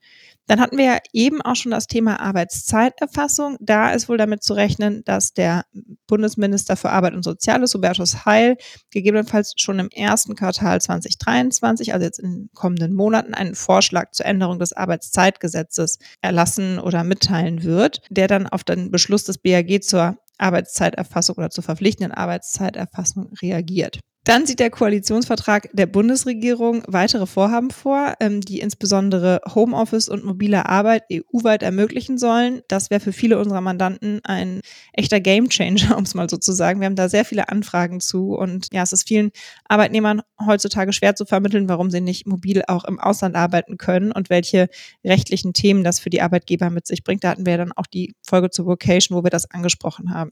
Dann 0.53 0.61
hatten 0.61 0.77
wir 0.77 0.85
ja 0.85 0.99
eben 1.15 1.41
auch 1.41 1.57
schon 1.57 1.71
das 1.71 1.87
Thema 1.87 2.21
Arbeitszeiterfassung. 2.21 3.57
Da 3.59 3.93
ist 3.93 4.11
wohl 4.11 4.19
damit 4.19 4.43
zu 4.43 4.53
rechnen, 4.53 5.03
dass 5.07 5.33
der 5.33 5.65
Bundesminister 6.07 6.77
für 6.77 6.91
Arbeit 6.91 7.15
und 7.15 7.23
Soziales, 7.23 7.73
Hubertus 7.73 8.27
Heil, 8.27 8.59
gegebenenfalls 8.91 9.55
schon 9.57 9.79
im 9.79 9.89
ersten 9.89 10.35
Quartal 10.35 10.79
2023, 10.79 11.95
also 11.95 12.05
jetzt 12.05 12.19
in 12.19 12.31
den 12.31 12.51
kommenden 12.53 12.93
Monaten, 12.93 13.33
einen 13.33 13.55
Vorschlag 13.55 14.11
zur 14.11 14.27
Änderung 14.27 14.59
des 14.59 14.75
Arbeitszeitgesetzes 14.75 15.99
erlassen 16.21 16.79
oder 16.79 17.03
mitteilen 17.03 17.63
wird, 17.63 18.03
der 18.11 18.29
dann 18.29 18.47
auf 18.47 18.63
den 18.63 18.91
Beschluss 18.91 19.25
des 19.25 19.39
BAG 19.39 19.83
zur 19.83 20.19
Arbeitszeiterfassung 20.37 21.37
oder 21.37 21.49
zur 21.49 21.65
verpflichtenden 21.65 22.13
Arbeitszeiterfassung 22.13 23.33
reagiert. 23.41 24.01
Dann 24.25 24.47
sieht 24.47 24.61
der 24.61 24.71
Koalitionsvertrag 24.71 25.69
der 25.73 25.87
Bundesregierung 25.87 26.85
weitere 26.87 27.27
Vorhaben 27.27 27.73
vor, 27.73 28.15
ähm, 28.21 28.41
die 28.41 28.61
insbesondere 28.61 29.41
Homeoffice 29.53 30.09
und 30.09 30.25
mobile 30.25 30.67
Arbeit 30.67 31.03
EU-weit 31.13 31.65
ermöglichen 31.65 32.19
sollen. 32.19 32.63
Das 32.69 32.91
wäre 32.91 33.01
für 33.01 33.13
viele 33.13 33.41
unserer 33.41 33.61
Mandanten 33.61 34.21
ein 34.23 34.61
echter 34.93 35.19
Gamechanger, 35.19 35.97
um 35.99 36.05
es 36.05 36.15
mal 36.15 36.31
so 36.31 36.37
zu 36.37 36.53
sagen. 36.53 36.79
Wir 36.79 36.87
haben 36.87 36.95
da 36.95 37.09
sehr 37.09 37.25
viele 37.25 37.49
Anfragen 37.49 37.99
zu 37.99 38.37
und 38.37 38.69
ja, 38.73 38.85
es 38.85 38.93
ist 38.93 39.09
vielen 39.09 39.33
Arbeitnehmern 39.65 40.23
heutzutage 40.47 40.93
schwer 40.93 41.17
zu 41.17 41.25
vermitteln, 41.25 41.69
warum 41.69 41.91
sie 41.91 42.01
nicht 42.01 42.25
mobil 42.25 42.63
auch 42.69 42.85
im 42.85 43.01
Ausland 43.01 43.35
arbeiten 43.35 43.77
können 43.77 44.13
und 44.13 44.31
welche 44.31 44.69
rechtlichen 45.05 45.53
Themen 45.53 45.83
das 45.83 45.99
für 45.99 46.11
die 46.11 46.23
Arbeitgeber 46.23 46.71
mit 46.71 46.87
sich 46.87 47.03
bringt. 47.03 47.25
Da 47.25 47.31
hatten 47.31 47.45
wir 47.45 47.57
dann 47.57 47.73
auch 47.73 47.87
die 47.89 48.15
Folge 48.25 48.51
zur 48.51 48.67
Vocation, 48.67 49.19
wo 49.19 49.25
wir 49.25 49.31
das 49.31 49.51
angesprochen 49.51 50.15
haben. 50.15 50.31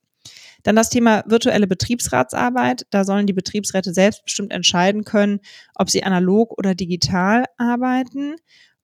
Dann 0.62 0.76
das 0.76 0.90
Thema 0.90 1.22
virtuelle 1.26 1.66
Betriebsratsarbeit. 1.66 2.86
Da 2.90 3.04
sollen 3.04 3.26
die 3.26 3.32
Betriebsräte 3.32 3.92
selbstbestimmt 3.92 4.52
entscheiden 4.52 5.04
können, 5.04 5.40
ob 5.74 5.90
sie 5.90 6.02
analog 6.02 6.56
oder 6.58 6.74
digital 6.74 7.44
arbeiten. 7.56 8.36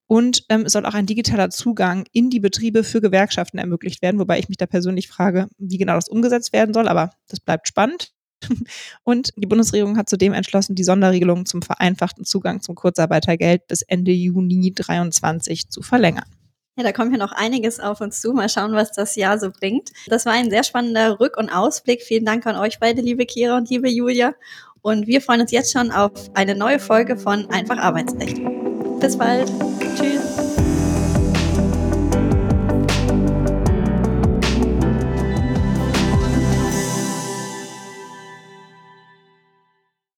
Und 0.06 0.45
ähm, 0.49 0.62
es 0.66 0.73
soll 0.73 0.87
auch 0.87 0.95
ein 0.95 1.06
digitaler 1.06 1.50
Zugang 1.50 2.04
in 2.12 2.30
die 2.30 2.40
Betriebe 2.40 2.85
für 2.85 3.00
Gewerkschaften 3.00 3.59
ermöglicht 3.59 4.02
werden, 4.02 4.21
wobei 4.21 4.38
ich 4.38 4.49
mich 4.49 4.56
da 4.59 4.66
persönlich 4.66 5.09
frage, 5.09 5.49
wie 5.59 5.78
genau 5.78 5.95
das 5.95 6.09
umgesetzt 6.09 6.52
werden 6.52 6.73
soll, 6.73 6.87
aber 6.87 7.11
das 7.28 7.40
bleibt 7.40 7.66
spannend. 7.66 8.12
Und 9.02 9.33
die 9.37 9.47
Bundesregierung 9.47 9.97
hat 9.97 10.09
zudem 10.09 10.33
entschlossen, 10.33 10.75
die 10.75 10.85
Sonderregelung 10.85 11.47
zum 11.47 11.62
vereinfachten 11.62 12.25
Zugang 12.25 12.61
zum 12.61 12.75
Kurzarbeitergeld 12.75 13.66
bis 13.66 13.83
Ende 13.83 14.12
Juni 14.12 14.73
2023 14.73 15.71
zu 15.71 15.83
verlängern. 15.83 16.36
Ja, 16.76 16.83
da 16.83 16.92
kommt 16.92 17.11
ja 17.12 17.18
noch 17.18 17.33
einiges 17.33 17.80
auf 17.80 18.02
uns 18.02 18.21
zu. 18.21 18.35
Mal 18.35 18.50
schauen, 18.50 18.75
was 18.75 18.92
das 18.92 19.16
Jahr 19.16 19.38
so 19.38 19.50
bringt. 19.50 19.92
Das 20.09 20.26
war 20.26 20.35
ein 20.35 20.50
sehr 20.50 20.62
spannender 20.62 21.18
Rück- 21.18 21.38
und 21.38 21.49
Ausblick. 21.49 22.02
Vielen 22.02 22.26
Dank 22.26 22.47
an 22.47 22.56
euch 22.56 22.78
beide, 22.78 23.00
liebe 23.00 23.25
Kira 23.25 23.56
und 23.56 23.71
liebe 23.71 23.88
Julia. 23.88 24.35
Und 24.83 25.06
wir 25.06 25.23
freuen 25.23 25.40
uns 25.40 25.52
jetzt 25.52 25.73
schon 25.73 25.90
auf 25.90 26.12
eine 26.35 26.54
neue 26.54 26.78
Folge 26.78 27.16
von 27.16 27.50
Einfach 27.50 27.78
Arbeitsrecht. 27.78 28.40
Bis 29.00 29.16
bald. 29.16 29.50